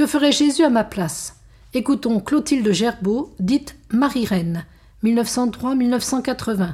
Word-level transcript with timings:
Que 0.00 0.06
ferait 0.06 0.32
Jésus 0.32 0.64
à 0.64 0.70
ma 0.70 0.82
place? 0.82 1.36
Écoutons 1.74 2.20
Clotilde 2.20 2.72
Gerbeau, 2.72 3.34
dite 3.38 3.76
Marie-Reine, 3.90 4.64
1903-1980, 5.04 6.72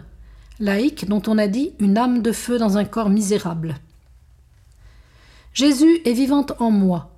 laïque 0.60 1.08
dont 1.08 1.22
on 1.26 1.36
a 1.36 1.48
dit 1.48 1.72
une 1.80 1.98
âme 1.98 2.22
de 2.22 2.30
feu 2.30 2.56
dans 2.56 2.78
un 2.78 2.84
corps 2.84 3.10
misérable. 3.10 3.78
Jésus 5.54 6.02
est 6.04 6.12
vivante 6.12 6.52
en 6.60 6.70
moi, 6.70 7.16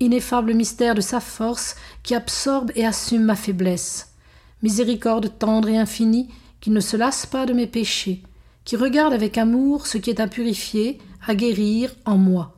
ineffable 0.00 0.54
mystère 0.54 0.94
de 0.94 1.02
sa 1.02 1.20
force 1.20 1.76
qui 2.02 2.14
absorbe 2.14 2.72
et 2.74 2.86
assume 2.86 3.24
ma 3.24 3.36
faiblesse. 3.36 4.14
Miséricorde 4.62 5.38
tendre 5.38 5.68
et 5.68 5.76
infinie 5.76 6.30
qui 6.62 6.70
ne 6.70 6.80
se 6.80 6.96
lasse 6.96 7.26
pas 7.26 7.44
de 7.44 7.52
mes 7.52 7.66
péchés, 7.66 8.22
qui 8.64 8.76
regarde 8.76 9.12
avec 9.12 9.36
amour 9.36 9.86
ce 9.86 9.98
qui 9.98 10.08
est 10.08 10.20
à 10.20 10.26
purifier, 10.26 10.96
à 11.26 11.34
guérir 11.34 11.94
en 12.06 12.16
moi. 12.16 12.56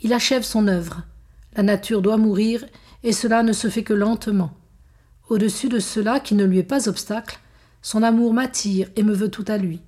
Il 0.00 0.14
achève 0.14 0.42
son 0.42 0.68
œuvre. 0.68 1.02
La 1.56 1.62
nature 1.62 2.02
doit 2.02 2.16
mourir, 2.16 2.64
et 3.02 3.12
cela 3.12 3.42
ne 3.42 3.52
se 3.52 3.68
fait 3.68 3.82
que 3.82 3.92
lentement. 3.92 4.52
Au-dessus 5.28 5.68
de 5.68 5.78
cela 5.78 6.20
qui 6.20 6.34
ne 6.34 6.44
lui 6.44 6.58
est 6.58 6.64
pas 6.64 6.88
obstacle, 6.88 7.38
son 7.82 8.02
amour 8.02 8.34
m'attire 8.34 8.88
et 8.96 9.02
me 9.02 9.14
veut 9.14 9.30
tout 9.30 9.44
à 9.48 9.56
lui. 9.56 9.80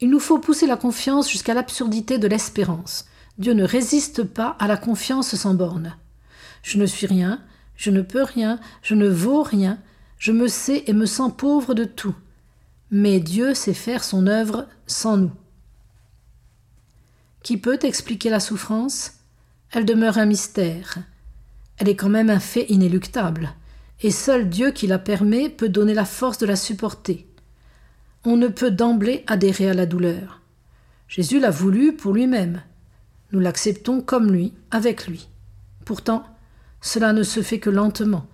Il 0.00 0.10
nous 0.10 0.20
faut 0.20 0.38
pousser 0.38 0.66
la 0.66 0.76
confiance 0.76 1.30
jusqu'à 1.30 1.54
l'absurdité 1.54 2.18
de 2.18 2.28
l'espérance. 2.28 3.06
Dieu 3.38 3.52
ne 3.52 3.64
résiste 3.64 4.24
pas 4.24 4.56
à 4.58 4.66
la 4.66 4.76
confiance 4.76 5.34
sans 5.34 5.54
borne. 5.54 5.96
Je 6.62 6.78
ne 6.78 6.86
suis 6.86 7.06
rien, 7.06 7.40
je 7.76 7.90
ne 7.90 8.02
peux 8.02 8.22
rien, 8.22 8.58
je 8.82 8.94
ne 8.94 9.08
vaux 9.08 9.42
rien, 9.42 9.78
je 10.18 10.32
me 10.32 10.48
sais 10.48 10.84
et 10.86 10.92
me 10.92 11.06
sens 11.06 11.32
pauvre 11.36 11.74
de 11.74 11.84
tout. 11.84 12.14
Mais 12.90 13.20
Dieu 13.20 13.54
sait 13.54 13.74
faire 13.74 14.04
son 14.04 14.26
œuvre 14.26 14.66
sans 14.86 15.16
nous. 15.16 15.32
Qui 17.46 17.58
peut 17.58 17.78
expliquer 17.82 18.28
la 18.28 18.40
souffrance? 18.40 19.12
Elle 19.70 19.84
demeure 19.84 20.18
un 20.18 20.26
mystère. 20.26 20.98
Elle 21.78 21.88
est 21.88 21.94
quand 21.94 22.08
même 22.08 22.28
un 22.28 22.40
fait 22.40 22.64
inéluctable, 22.70 23.54
et 24.00 24.10
seul 24.10 24.48
Dieu 24.48 24.72
qui 24.72 24.88
la 24.88 24.98
permet 24.98 25.48
peut 25.48 25.68
donner 25.68 25.94
la 25.94 26.04
force 26.04 26.38
de 26.38 26.46
la 26.46 26.56
supporter. 26.56 27.24
On 28.24 28.36
ne 28.36 28.48
peut 28.48 28.72
d'emblée 28.72 29.22
adhérer 29.28 29.70
à 29.70 29.74
la 29.74 29.86
douleur. 29.86 30.40
Jésus 31.06 31.38
l'a 31.38 31.52
voulu 31.52 31.94
pour 31.94 32.14
lui-même. 32.14 32.62
Nous 33.30 33.38
l'acceptons 33.38 34.00
comme 34.00 34.32
lui, 34.32 34.52
avec 34.72 35.06
lui. 35.06 35.28
Pourtant, 35.84 36.24
cela 36.80 37.12
ne 37.12 37.22
se 37.22 37.42
fait 37.42 37.60
que 37.60 37.70
lentement. 37.70 38.26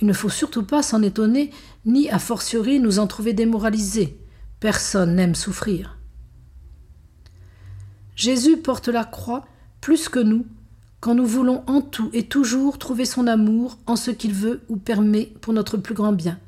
Il 0.00 0.06
ne 0.06 0.12
faut 0.12 0.30
surtout 0.30 0.62
pas 0.62 0.84
s'en 0.84 1.02
étonner, 1.02 1.50
ni 1.86 2.08
a 2.08 2.20
fortiori 2.20 2.78
nous 2.78 3.00
en 3.00 3.08
trouver 3.08 3.32
démoralisés. 3.32 4.16
Personne 4.60 5.16
n'aime 5.16 5.34
souffrir. 5.34 5.93
Jésus 8.16 8.56
porte 8.56 8.88
la 8.88 9.04
croix 9.04 9.44
plus 9.80 10.08
que 10.08 10.20
nous, 10.20 10.46
quand 11.00 11.14
nous 11.14 11.26
voulons 11.26 11.62
en 11.66 11.82
tout 11.82 12.10
et 12.12 12.24
toujours 12.24 12.78
trouver 12.78 13.04
son 13.04 13.26
amour 13.26 13.78
en 13.86 13.96
ce 13.96 14.10
qu'il 14.10 14.32
veut 14.32 14.62
ou 14.68 14.76
permet 14.76 15.26
pour 15.40 15.52
notre 15.52 15.76
plus 15.76 15.94
grand 15.94 16.12
bien. 16.12 16.38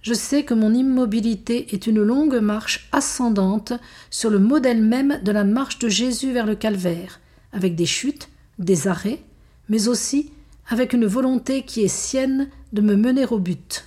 Je 0.00 0.14
sais 0.14 0.44
que 0.44 0.54
mon 0.54 0.72
immobilité 0.72 1.74
est 1.74 1.86
une 1.86 2.02
longue 2.02 2.36
marche 2.36 2.88
ascendante 2.92 3.72
sur 4.10 4.30
le 4.30 4.38
modèle 4.38 4.82
même 4.82 5.20
de 5.22 5.32
la 5.32 5.44
marche 5.44 5.78
de 5.78 5.88
Jésus 5.88 6.32
vers 6.32 6.46
le 6.46 6.54
calvaire, 6.54 7.20
avec 7.52 7.74
des 7.74 7.86
chutes, 7.86 8.28
des 8.58 8.86
arrêts, 8.86 9.22
mais 9.68 9.88
aussi 9.88 10.30
avec 10.68 10.92
une 10.92 11.06
volonté 11.06 11.62
qui 11.62 11.82
est 11.82 11.88
sienne 11.88 12.48
de 12.72 12.82
me 12.82 12.96
mener 12.96 13.26
au 13.26 13.38
but. 13.38 13.86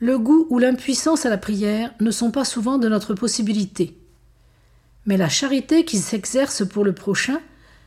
Le 0.00 0.18
goût 0.18 0.46
ou 0.48 0.58
l'impuissance 0.58 1.26
à 1.26 1.30
la 1.30 1.38
prière 1.38 1.92
ne 2.00 2.12
sont 2.12 2.30
pas 2.30 2.44
souvent 2.44 2.78
de 2.78 2.88
notre 2.88 3.14
possibilité. 3.14 3.98
Mais 5.06 5.16
la 5.16 5.28
charité 5.28 5.84
qui 5.84 5.98
s'exerce 5.98 6.66
pour 6.66 6.84
le 6.84 6.92
prochain, 6.92 7.40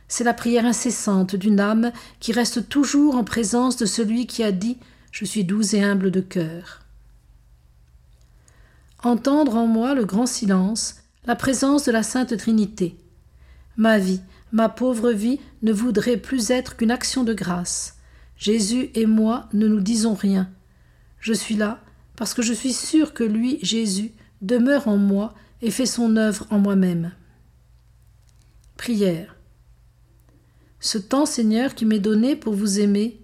c'est 0.08 0.24
la 0.24 0.34
prière 0.34 0.66
incessante 0.66 1.36
d'une 1.36 1.58
âme 1.58 1.90
qui 2.20 2.32
reste 2.32 2.68
toujours 2.68 3.16
en 3.16 3.24
présence 3.24 3.78
de 3.78 3.86
celui 3.86 4.26
qui 4.26 4.42
a 4.42 4.52
dit 4.52 4.76
je 5.10 5.24
suis 5.24 5.44
doux 5.44 5.74
et 5.74 5.82
humble 5.82 6.10
de 6.10 6.20
cœur. 6.20 6.80
Entendre 9.02 9.56
en 9.56 9.66
moi 9.66 9.94
le 9.94 10.04
grand 10.04 10.26
silence, 10.26 10.96
la 11.24 11.34
présence 11.34 11.84
de 11.84 11.92
la 11.92 12.02
Sainte 12.02 12.36
Trinité. 12.36 12.96
Ma 13.76 13.98
vie, 13.98 14.20
ma 14.52 14.68
pauvre 14.68 15.12
vie, 15.12 15.40
ne 15.62 15.72
voudrait 15.72 16.18
plus 16.18 16.50
être 16.50 16.76
qu'une 16.76 16.90
action 16.90 17.24
de 17.24 17.32
grâce. 17.32 17.96
Jésus 18.36 18.90
et 18.94 19.06
moi 19.06 19.48
ne 19.54 19.66
nous 19.66 19.80
disons 19.80 20.14
rien. 20.14 20.50
Je 21.20 21.32
suis 21.32 21.54
là 21.54 21.80
parce 22.22 22.34
que 22.34 22.42
je 22.42 22.52
suis 22.52 22.72
sûr 22.72 23.14
que 23.14 23.24
lui, 23.24 23.58
Jésus, 23.62 24.12
demeure 24.42 24.86
en 24.86 24.96
moi 24.96 25.34
et 25.60 25.72
fait 25.72 25.86
son 25.86 26.14
œuvre 26.14 26.46
en 26.50 26.60
moi-même. 26.60 27.10
Prière. 28.76 29.34
Ce 30.78 30.98
temps, 30.98 31.26
Seigneur, 31.26 31.74
qui 31.74 31.84
m'est 31.84 31.98
donné 31.98 32.36
pour 32.36 32.54
vous 32.54 32.78
aimer, 32.78 33.20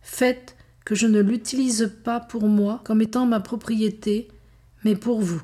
faites 0.00 0.54
que 0.84 0.94
je 0.94 1.08
ne 1.08 1.18
l'utilise 1.18 1.92
pas 2.04 2.20
pour 2.20 2.46
moi 2.46 2.82
comme 2.84 3.02
étant 3.02 3.26
ma 3.26 3.40
propriété, 3.40 4.28
mais 4.84 4.94
pour 4.94 5.20
vous. 5.20 5.42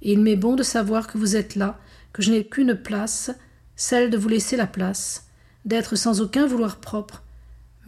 Et 0.00 0.12
il 0.12 0.20
m'est 0.20 0.36
bon 0.36 0.54
de 0.54 0.62
savoir 0.62 1.08
que 1.08 1.18
vous 1.18 1.34
êtes 1.34 1.56
là, 1.56 1.80
que 2.12 2.22
je 2.22 2.30
n'ai 2.30 2.46
qu'une 2.46 2.76
place, 2.76 3.32
celle 3.74 4.10
de 4.10 4.16
vous 4.16 4.28
laisser 4.28 4.56
la 4.56 4.68
place, 4.68 5.26
d'être 5.64 5.96
sans 5.96 6.20
aucun 6.20 6.46
vouloir 6.46 6.76
propre, 6.76 7.24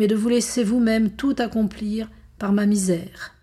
mais 0.01 0.09
de 0.09 0.17
vous 0.17 0.29
laisser 0.29 0.65
vous-même 0.65 1.13
tout 1.13 1.37
accomplir 1.39 2.11
par 2.37 2.53
ma 2.53 2.67
misère. 2.67 3.34